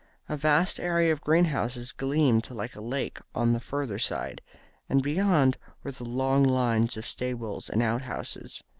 A 0.27 0.35
vast 0.35 0.79
area 0.79 1.13
of 1.13 1.21
greenhouses 1.21 1.91
gleamed 1.91 2.49
like 2.49 2.75
a 2.75 2.81
lake 2.81 3.19
on 3.35 3.53
the 3.53 3.59
further 3.59 3.99
side, 3.99 4.41
and 4.89 5.03
beyond 5.03 5.59
were 5.83 5.91
the 5.91 6.09
long 6.09 6.41
lines 6.41 6.97
of 6.97 7.05
stables 7.05 7.69
and 7.69 7.83
outhouses. 7.83 8.63